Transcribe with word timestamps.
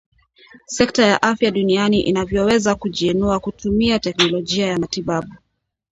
sekta 0.67 1.05
ya 1.05 1.21
Afya 1.21 1.51
Duniani 1.51 2.01
inavyoweza 2.01 2.75
kujienua 2.75 3.39
kutumia 3.39 3.99
teknolojia 3.99 4.67
ya 4.67 4.79
matibabu 4.79 5.33